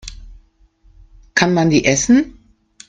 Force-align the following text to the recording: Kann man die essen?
Kann 1.35 1.53
man 1.53 1.69
die 1.69 1.85
essen? 1.85 2.33